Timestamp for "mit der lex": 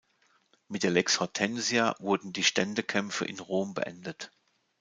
0.67-1.19